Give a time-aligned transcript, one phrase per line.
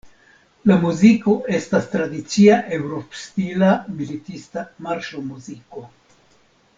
[0.69, 3.69] La muziko estas tradicia eŭrop-stila
[3.99, 5.85] militista marŝo-muziko.